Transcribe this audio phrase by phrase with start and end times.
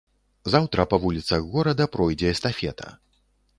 [0.53, 2.93] Заўтра па вуліцах горада пройдзе эстафета.